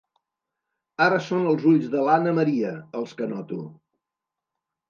[1.07, 3.63] Ara són els ulls de l'Anna Maria, els que noto.